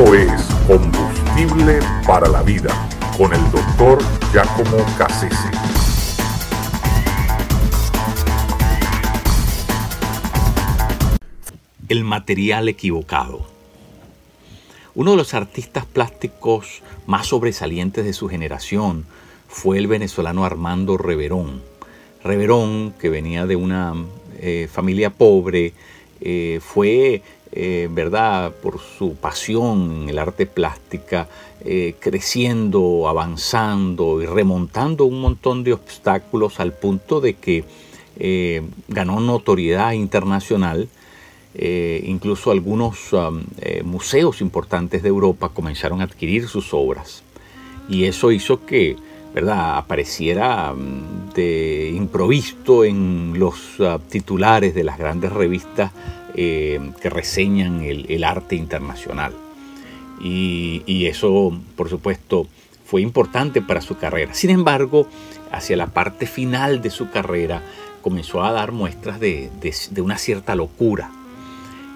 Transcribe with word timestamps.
Es 0.00 0.42
Combustible 0.66 1.78
para 2.06 2.26
la 2.26 2.42
Vida 2.42 2.88
con 3.18 3.34
el 3.34 3.50
doctor 3.50 4.02
Giacomo 4.32 4.78
Cassese. 4.96 5.50
El 11.90 12.04
material 12.04 12.70
equivocado. 12.70 13.46
Uno 14.94 15.10
de 15.10 15.16
los 15.18 15.34
artistas 15.34 15.84
plásticos 15.84 16.82
más 17.06 17.26
sobresalientes 17.26 18.02
de 18.06 18.14
su 18.14 18.26
generación 18.26 19.04
fue 19.48 19.76
el 19.76 19.86
venezolano 19.86 20.46
Armando 20.46 20.96
Reverón. 20.96 21.60
Reverón, 22.24 22.94
que 22.98 23.10
venía 23.10 23.44
de 23.44 23.56
una 23.56 23.94
eh, 24.38 24.66
familia 24.72 25.10
pobre, 25.10 25.74
eh, 26.22 26.58
fue, 26.62 27.22
eh, 27.52 27.88
¿verdad?, 27.90 28.52
por 28.62 28.78
su 28.80 29.14
pasión 29.14 30.02
en 30.02 30.08
el 30.08 30.18
arte 30.18 30.46
plástica, 30.46 31.28
creciendo, 31.98 33.06
avanzando 33.06 34.22
y 34.22 34.24
remontando 34.24 35.04
un 35.04 35.20
montón 35.20 35.62
de 35.62 35.74
obstáculos 35.74 36.58
al 36.58 36.72
punto 36.72 37.20
de 37.20 37.34
que 37.34 37.64
ganó 38.88 39.20
notoriedad 39.20 39.92
internacional. 39.92 40.88
incluso 41.54 42.50
algunos 42.50 43.12
um, 43.12 43.44
museos 43.84 44.40
importantes 44.40 45.02
de 45.02 45.10
Europa 45.10 45.50
comenzaron 45.50 46.00
a 46.00 46.04
adquirir 46.04 46.48
sus 46.48 46.72
obras. 46.72 47.22
Y 47.90 48.04
eso 48.04 48.30
hizo 48.32 48.64
que 48.64 48.96
¿verdad? 49.34 49.76
apareciera 49.76 50.72
mm, 50.72 51.32
de 51.34 51.92
improvisto 51.94 52.84
en 52.84 53.34
los 53.36 53.80
ah, 53.80 53.98
titulares 54.08 54.74
de 54.74 54.84
las 54.84 54.98
grandes 54.98 55.32
revistas 55.32 55.92
eh, 56.34 56.80
que 57.00 57.10
reseñan 57.10 57.82
el, 57.82 58.24
arte 58.24 58.56
internacional. 58.56 59.32
Y, 60.22 61.06
eso, 61.06 61.58
por 61.76 61.88
supuesto, 61.88 62.46
fue 62.84 63.00
importante 63.00 63.62
para 63.62 63.80
su 63.80 63.96
carrera. 63.96 64.34
Sin 64.34 64.50
embargo, 64.50 65.08
hacia 65.50 65.76
la 65.76 65.86
parte 65.86 66.26
final 66.26 66.82
de 66.82 66.90
su 66.90 67.10
carrera, 67.10 67.62
comenzó 68.02 68.42
a 68.42 68.52
dar 68.52 68.72
muestras 68.72 69.20
de, 69.20 69.50
una 69.98 70.18
cierta 70.18 70.54
locura. 70.54 71.10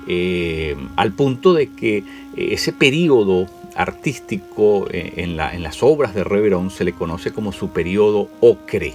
Eh, 0.06 0.76
al 0.96 1.12
punto 1.12 1.54
de 1.54 1.72
que 1.72 2.04
ese 2.36 2.72
periodo 2.72 3.46
artístico 3.74 4.86
eh, 4.91 5.14
en, 5.16 5.36
las 5.36 5.82
obras 5.82 6.14
de 6.14 6.24
Reverón 6.24 6.70
se 6.70 6.84
le 6.84 6.92
conoce 6.92 7.32
como 7.32 7.52
su 7.52 7.70
periodo 7.70 8.28
ocre. 8.41 8.94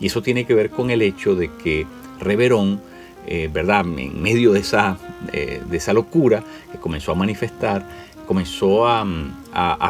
Y 0.00 0.06
eso 0.06 0.22
tiene 0.22 0.44
que 0.44 0.54
ver 0.54 0.70
con 0.70 0.90
el 0.90 1.02
hecho 1.02 1.34
de 1.34 1.50
que 1.62 1.86
Reverón, 2.18 2.80
eh, 3.26 3.48
¿verdad? 3.52 3.80
En 3.80 4.20
medio 4.20 4.52
de 4.52 4.60
esa, 4.60 4.98
eh, 5.32 5.62
de 5.64 5.76
esa 5.76 5.92
locura 5.92 6.42
que 6.70 6.78
comenzó 6.78 7.12
a 7.12 7.14
manifestar, 7.14 7.86
comenzó 8.26 8.86
a, 8.86 9.04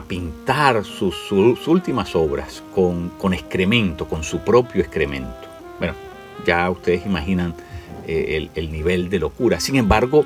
pintar 0.09 0.85
sus, 0.85 1.31
últimas 1.31 2.15
obras 2.17 2.63
con, 2.75 3.11
con, 3.11 3.35
excremento, 3.35 4.07
con 4.07 4.25
su 4.25 4.41
propio 4.41 4.83
excremento. 4.83 5.49
Bueno, 5.79 5.95
ya 6.47 6.69
ustedes 6.71 7.07
imaginan 7.07 7.55
el, 8.07 8.51
nivel 8.73 9.09
de 9.09 9.21
locura. 9.21 9.61
Sin 9.61 9.77
embargo, 9.77 10.25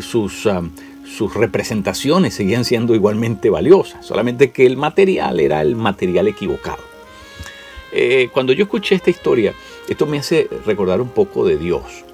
sus, 0.00 0.46
sus 1.04 1.34
representaciones 1.34 2.34
seguían 2.34 2.64
siendo 2.64 2.94
igualmente 2.94 3.50
valiosas, 3.50 4.06
solamente 4.06 4.50
que 4.50 4.66
el 4.66 4.76
material 4.76 5.40
era 5.40 5.60
el 5.62 5.74
material 5.74 6.28
equivocado. 6.28 6.88
Eh, 7.92 8.28
cuando 8.32 8.52
yo 8.52 8.64
escuché 8.64 8.94
esta 8.94 9.10
historia, 9.10 9.54
esto 9.88 10.06
me 10.06 10.18
hace 10.18 10.48
recordar 10.66 11.00
un 11.00 11.08
poco 11.08 11.46
de 11.46 11.56
Dios, 11.56 12.04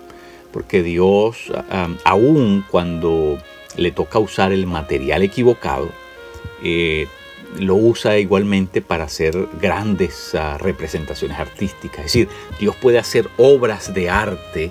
porque 0.54 0.84
Dios, 0.84 1.52
aún 2.04 2.64
cuando 2.70 3.40
le 3.76 3.90
toca 3.90 4.20
usar 4.20 4.52
el 4.52 4.66
material 4.66 5.24
equivocado, 5.24 5.90
eh, 6.62 7.08
lo 7.58 7.74
usa 7.74 8.18
igualmente 8.18 8.80
para 8.80 9.02
hacer 9.02 9.48
grandes 9.60 10.32
ah, 10.36 10.56
representaciones 10.56 11.40
artísticas. 11.40 11.98
Es 11.98 12.04
decir, 12.04 12.28
Dios 12.60 12.76
puede 12.76 13.00
hacer 13.00 13.28
obras 13.36 13.92
de 13.94 14.08
arte, 14.08 14.70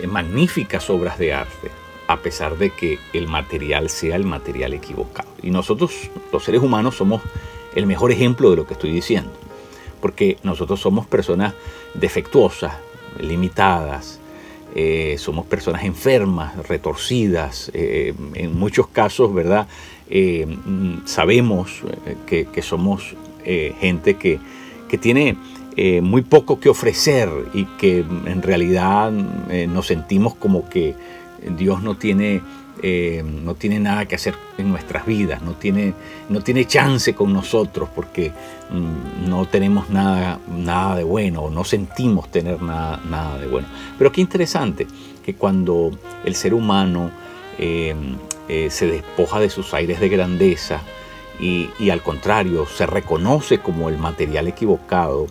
eh, 0.00 0.06
magníficas 0.06 0.90
obras 0.90 1.18
de 1.18 1.32
arte, 1.32 1.70
a 2.08 2.18
pesar 2.18 2.58
de 2.58 2.68
que 2.68 2.98
el 3.14 3.26
material 3.26 3.88
sea 3.88 4.16
el 4.16 4.24
material 4.24 4.74
equivocado. 4.74 5.30
Y 5.42 5.50
nosotros, 5.50 6.10
los 6.30 6.44
seres 6.44 6.60
humanos, 6.60 6.94
somos 6.94 7.22
el 7.74 7.86
mejor 7.86 8.12
ejemplo 8.12 8.50
de 8.50 8.56
lo 8.56 8.66
que 8.66 8.74
estoy 8.74 8.92
diciendo, 8.92 9.32
porque 10.02 10.36
nosotros 10.42 10.78
somos 10.78 11.06
personas 11.06 11.54
defectuosas, 11.94 12.74
limitadas, 13.18 14.20
eh, 14.78 15.16
somos 15.16 15.46
personas 15.46 15.84
enfermas, 15.84 16.54
retorcidas, 16.68 17.70
eh, 17.72 18.12
en 18.34 18.58
muchos 18.58 18.88
casos, 18.88 19.32
¿verdad? 19.32 19.66
Eh, 20.10 20.46
sabemos 21.06 21.80
que, 22.26 22.46
somos 22.60 23.16
gente 23.42 24.16
que, 24.16 24.38
que 24.86 24.98
tiene 24.98 25.36
muy 26.02 26.20
poco 26.20 26.60
que 26.60 26.68
ofrecer 26.68 27.30
y 27.54 27.64
que 27.78 28.00
en 28.00 28.42
realidad 28.42 29.10
nos 29.10 29.86
sentimos 29.86 30.34
como 30.34 30.68
que 30.68 30.94
Dios 31.56 31.82
no 31.82 31.96
tiene, 31.96 32.42
eh, 32.82 33.22
no 33.24 33.54
tiene 33.54 33.78
nada 33.78 34.06
que 34.06 34.16
hacer 34.16 34.34
en 34.58 34.70
nuestras 34.70 35.06
vidas, 35.06 35.40
no 35.42 35.52
tiene, 35.52 35.94
no 36.28 36.40
tiene 36.42 36.66
chance 36.66 37.14
con 37.14 37.32
nosotros 37.32 37.88
porque 37.94 38.32
mm, 38.70 39.28
no 39.28 39.46
tenemos 39.46 39.88
nada, 39.88 40.38
nada 40.48 40.96
de 40.96 41.04
bueno, 41.04 41.48
no 41.50 41.64
sentimos 41.64 42.30
tener 42.30 42.60
nada, 42.60 43.00
nada 43.08 43.38
de 43.38 43.46
bueno. 43.46 43.66
Pero 43.96 44.12
qué 44.12 44.20
interesante 44.20 44.86
que 45.24 45.34
cuando 45.34 45.90
el 46.24 46.34
ser 46.34 46.54
humano 46.54 47.10
eh, 47.58 47.94
eh, 48.48 48.68
se 48.70 48.86
despoja 48.86 49.40
de 49.40 49.48
sus 49.50 49.72
aires 49.72 49.98
de 50.00 50.08
grandeza 50.08 50.80
y 51.38 51.90
al 51.90 52.02
contrario 52.02 52.64
se 52.64 52.86
reconoce 52.86 53.58
como 53.58 53.90
el 53.90 53.98
material 53.98 54.48
equivocado, 54.48 55.26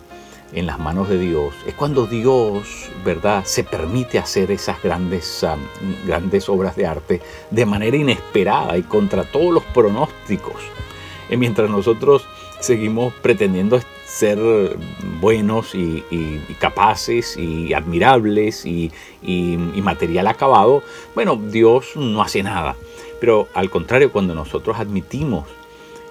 en 0.52 0.66
las 0.66 0.78
manos 0.78 1.08
de 1.08 1.18
Dios, 1.18 1.54
es 1.66 1.74
cuando 1.74 2.06
Dios, 2.06 2.88
¿verdad?, 3.04 3.44
se 3.44 3.64
permite 3.64 4.18
hacer 4.18 4.50
esas 4.50 4.82
grandes, 4.82 5.44
grandes 6.06 6.48
obras 6.48 6.76
de 6.76 6.86
arte 6.86 7.20
de 7.50 7.66
manera 7.66 7.96
inesperada 7.96 8.76
y 8.78 8.82
contra 8.82 9.24
todos 9.24 9.52
los 9.52 9.64
pronósticos. 9.64 10.62
Mientras 11.28 11.68
nosotros 11.68 12.26
seguimos 12.60 13.12
pretendiendo 13.14 13.80
ser 14.06 14.38
buenos 15.20 15.74
y, 15.74 16.04
capaces 16.58 17.36
y 17.36 17.74
admirables 17.74 18.64
y, 18.64 18.92
material 19.82 20.28
acabado, 20.28 20.82
bueno, 21.14 21.36
Dios 21.36 21.96
no 21.96 22.22
hace 22.22 22.42
nada. 22.42 22.76
Pero 23.20 23.48
al 23.54 23.70
contrario, 23.70 24.12
cuando 24.12 24.34
nosotros 24.34 24.78
admitimos 24.78 25.46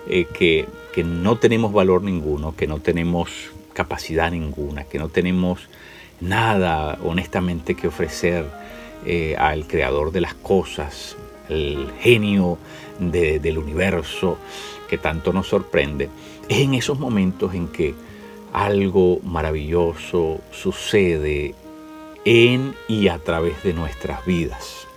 eh, 0.07 0.25
que, 0.25 0.67
que 0.93 1.03
no 1.03 1.37
tenemos 1.37 1.71
valor 1.71 2.01
ninguno, 2.01 2.55
que 2.55 2.67
no 2.67 2.79
tenemos 2.79 3.29
capacidad 3.75 4.31
ninguna, 4.31 4.85
que 4.85 4.97
no 4.97 5.09
tenemos 5.09 5.69
nada 6.19 6.97
honestamente 7.03 7.75
que 7.75 7.87
ofrecer 7.87 8.45
eh, 9.05 9.35
al 9.37 9.67
creador 9.67 10.11
de 10.11 10.21
las 10.21 10.33
cosas, 10.33 11.15
el 11.49 11.91
genio 11.99 12.57
del 12.97 13.57
universo 13.59 14.39
que 14.89 14.97
tanto 14.97 15.31
nos 15.33 15.47
sorprende, 15.47 16.09
es 16.49 16.59
en 16.59 16.73
esos 16.73 16.97
momentos 16.97 17.53
en 17.53 17.67
que 17.67 17.93
algo 18.53 19.19
maravilloso 19.23 20.39
sucede 20.51 21.53
en 22.23 22.73
y 22.87 23.09
a 23.09 23.19
través 23.19 23.61
de 23.63 23.73
nuestras 23.73 24.25
vidas. 24.25 24.87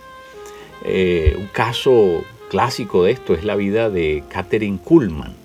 Eh, 0.85 1.35
un 1.37 1.47
caso 1.47 2.23
clásico 2.49 3.03
de 3.03 3.11
esto 3.11 3.33
es 3.33 3.43
la 3.43 3.55
vida 3.55 3.89
de 3.89 4.23
Catherine 4.29 4.79
Kuhlman, 4.83 5.35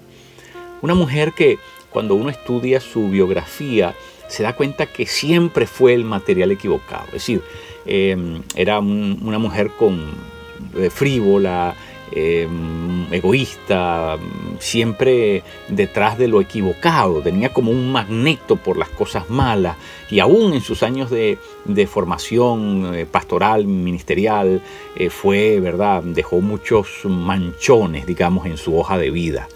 una 0.80 0.94
mujer 0.94 1.32
que 1.32 1.58
cuando 1.94 2.16
uno 2.16 2.28
estudia 2.28 2.80
su 2.80 3.08
biografía, 3.08 3.94
se 4.26 4.42
da 4.42 4.56
cuenta 4.56 4.86
que 4.86 5.06
siempre 5.06 5.64
fue 5.64 5.94
el 5.94 6.04
material 6.04 6.50
equivocado. 6.50 7.06
Es 7.06 7.12
decir, 7.12 7.40
em, 7.86 8.42
era 8.56 8.80
una 8.80 9.38
mujer 9.38 9.70
con 9.78 10.34
eh, 10.76 10.90
frívola, 10.90 11.76
em, 12.10 13.06
egoísta, 13.12 14.18
siempre 14.58 15.44
detrás 15.68 16.18
de 16.18 16.26
lo 16.26 16.40
equivocado, 16.40 17.20
tenía 17.20 17.52
como 17.52 17.70
un 17.70 17.92
magneto 17.92 18.56
por 18.56 18.76
las 18.76 18.88
cosas 18.88 19.30
malas 19.30 19.76
y 20.10 20.18
aún 20.18 20.52
en 20.52 20.62
sus 20.62 20.82
años 20.82 21.10
de, 21.10 21.38
formación 21.86 22.92
eh, 22.92 23.06
pastoral, 23.06 23.66
ministerial, 23.66 24.60
eh, 24.96 25.10
fue, 25.10 25.60
¿verdad? 25.60 26.02
Dejó 26.02 26.40
muchos 26.40 26.88
manchones, 27.04 28.04
digamos, 28.04 28.46
en 28.46 28.56
su 28.56 28.76
hoja 28.76 28.98
de 28.98 29.10
vida 29.10 29.46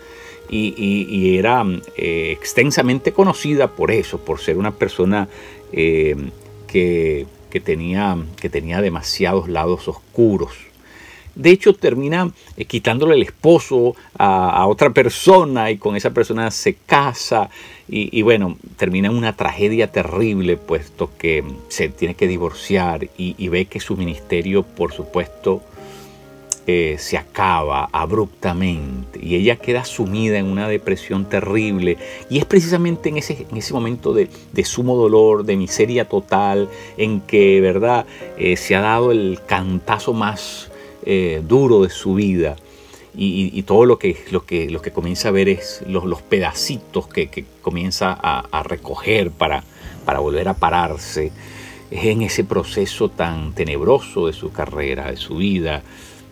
y, 0.48 1.36
era 1.38 1.64
eh, 1.96 2.30
extensamente 2.32 3.12
conocida 3.12 3.68
por 3.68 3.90
eso, 3.90 4.18
por 4.18 4.40
ser 4.40 4.56
una 4.56 4.72
persona 4.72 5.28
eh, 5.72 6.16
que, 6.66 7.26
tenía, 7.64 8.16
que 8.40 8.48
tenía 8.48 8.80
demasiados 8.80 9.48
lados 9.48 9.88
oscuros. 9.88 10.52
De 11.34 11.50
hecho, 11.50 11.72
termina 11.72 12.30
eh, 12.56 12.64
quitándole 12.64 13.14
el 13.14 13.22
esposo 13.22 13.94
a, 14.18 14.66
otra 14.66 14.90
persona 14.90 15.70
y 15.70 15.78
con 15.78 15.94
esa 15.94 16.10
persona 16.10 16.50
se 16.50 16.74
casa 16.74 17.48
y, 17.90 18.20
bueno, 18.20 18.58
termina 18.76 19.10
una 19.10 19.34
tragedia 19.34 19.90
terrible 19.90 20.58
puesto 20.58 21.10
que 21.16 21.42
se 21.68 21.88
tiene 21.88 22.14
que 22.14 22.28
divorciar 22.28 23.08
y 23.16 23.48
ve 23.48 23.64
que 23.64 23.80
su 23.80 23.96
ministerio, 23.96 24.62
por 24.62 24.92
supuesto, 24.92 25.62
eh, 26.70 26.96
se 26.98 27.16
acaba 27.16 27.88
abruptamente 27.92 29.18
y 29.22 29.36
ella 29.36 29.56
queda 29.56 29.86
sumida 29.86 30.36
en 30.36 30.44
una 30.44 30.68
depresión 30.68 31.24
terrible. 31.24 31.96
Y 32.28 32.36
es 32.36 32.44
precisamente 32.44 33.08
en 33.08 33.16
ese, 33.16 33.46
en 33.50 33.56
ese 33.56 33.72
momento 33.72 34.12
de, 34.12 34.28
sumo 34.66 34.94
dolor, 34.94 35.46
de 35.46 35.56
miseria 35.56 36.10
total, 36.10 36.68
en 36.98 37.22
que, 37.22 37.62
¿verdad?, 37.62 38.04
eh, 38.36 38.58
se 38.58 38.76
ha 38.76 38.82
dado 38.82 39.12
el 39.12 39.40
cantazo 39.46 40.12
más 40.12 40.70
eh, 41.06 41.40
duro 41.42 41.84
de 41.84 41.88
su 41.88 42.12
vida. 42.12 42.56
Y, 43.16 43.62
todo 43.62 43.86
lo 43.86 43.98
que, 43.98 44.18
lo, 44.30 44.44
que, 44.44 44.68
que 44.68 44.90
comienza 44.90 45.28
a 45.28 45.32
ver 45.32 45.48
es 45.48 45.82
los, 45.88 46.04
los 46.04 46.20
pedacitos 46.20 47.08
que, 47.08 47.46
comienza 47.62 48.12
a, 48.12 48.40
a, 48.40 48.62
recoger 48.62 49.30
para, 49.30 49.64
para 50.04 50.18
volver 50.18 50.48
a 50.48 50.54
pararse. 50.54 51.32
Es 51.90 52.04
en 52.04 52.20
ese 52.20 52.44
proceso 52.44 53.08
tan 53.08 53.54
tenebroso 53.54 54.26
de 54.26 54.34
su 54.34 54.52
carrera, 54.52 55.10
de 55.10 55.16
su 55.16 55.38
vida, 55.38 55.82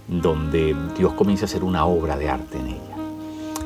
donde 0.08 0.75
Dios 0.97 1.12
comienza 1.14 1.44
a 1.44 1.47
hacer 1.47 1.64
una 1.64 1.87
obra 1.87 2.17
de 2.17 2.29
arte 2.29 2.58
en 2.58 2.67
ella. 2.69 2.97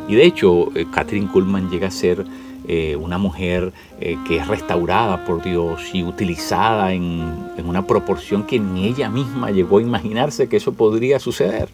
Y 0.09 0.15
de 0.17 0.25
hecho, 0.25 0.75
eh, 0.75 0.87
Catherine 0.91 1.29
Kuhlman 1.29 1.71
llega 1.71 1.89
a 1.89 1.91
ser 1.91 2.25
eh, 2.67 2.97
una 2.97 3.17
mujer 3.17 3.73
eh, 4.01 4.17
que 4.27 4.39
es 4.39 4.49
restaurada 4.49 5.25
por 5.25 5.43
Dios 5.43 5.83
y 5.93 6.03
utilizada 6.03 6.93
en, 6.93 7.51
una 7.65 7.87
proporción 7.87 8.45
que 8.45 8.59
ni 8.59 8.87
ella 8.87 9.09
misma 9.09 9.51
llegó 9.51 9.79
a 9.79 9.83
imaginarse 9.83 10.49
que 10.49 10.57
eso 10.57 10.73
podría 10.73 11.21
suceder. 11.21 11.69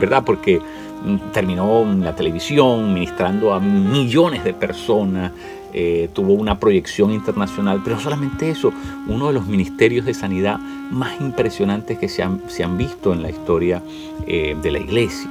¿Verdad? 0.00 0.24
Porque 0.24 0.58
mm, 0.58 1.32
terminó 1.32 1.82
en 1.82 2.02
la 2.02 2.16
televisión 2.16 2.94
ministrando 2.94 3.52
a 3.52 3.60
millones 3.60 4.42
de 4.42 4.54
personas, 4.54 5.32
eh, 5.72 6.08
tuvo 6.12 6.34
una 6.34 6.58
proyección 6.58 7.12
internacional, 7.12 7.80
pero 7.82 7.96
no 7.96 8.02
solamente 8.02 8.50
eso, 8.50 8.72
uno 9.08 9.28
de 9.28 9.34
los 9.34 9.46
ministerios 9.46 10.06
de 10.06 10.14
sanidad 10.14 10.58
más 10.90 11.20
impresionantes 11.20 11.98
que 11.98 12.08
se 12.08 12.22
han, 12.22 12.78
visto 12.78 13.12
en 13.12 13.22
la 13.22 13.30
historia 13.30 13.82
eh, 14.26 14.56
de 14.60 14.70
la 14.70 14.78
iglesia. 14.78 15.30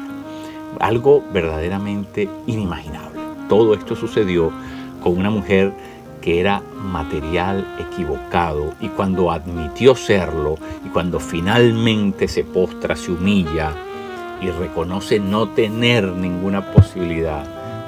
Algo 0.80 1.24
verdaderamente 1.34 2.30
inimaginable. 2.48 3.20
Todo 3.48 3.74
esto 3.74 3.96
sucedió 3.96 4.52
con 5.02 5.18
una 5.18 5.30
mujer 5.30 5.74
que 6.22 6.40
era 6.40 6.62
material 6.84 7.66
equivocado 7.80 8.74
y 8.80 8.90
cuando 8.90 9.32
admitió 9.32 9.96
serlo 9.96 10.58
y 10.86 10.90
cuando 10.90 11.20
finalmente 11.20 12.28
se 12.28 12.44
postra, 12.44 12.96
se 12.96 13.12
humilla 13.12 13.74
y 14.42 14.50
reconoce 14.50 15.20
no 15.20 15.50
tener 15.50 16.06
ninguna 16.06 16.72
posibilidad, 16.72 17.46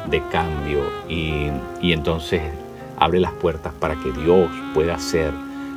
de 0.10 0.22
cambio 0.30 0.82
y, 1.08 1.50
entonces 1.82 2.42
abre 2.98 3.20
las 3.20 3.34
puertas 3.34 3.74
para 3.74 3.96
que 3.96 4.12
Dios 4.12 4.50
pueda 4.74 4.96
hacer 4.96 5.34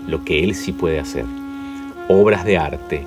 lo 0.06 0.24
que 0.24 0.44
Él 0.44 0.54
sí 0.54 0.72
puede 0.72 1.00
hacer, 1.00 1.24
obras 2.08 2.44
de 2.44 2.58
arte 2.58 3.06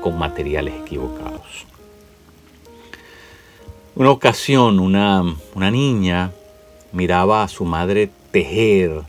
con 0.00 0.18
materiales 0.18 0.74
equivocados. 0.74 1.66
Una 3.94 4.10
ocasión 4.10 4.78
una, 4.78 5.22
una 5.54 5.70
niña 5.70 6.30
miraba 6.92 7.42
a 7.42 7.48
su 7.48 7.64
madre 7.64 8.10
tejer 8.30 9.02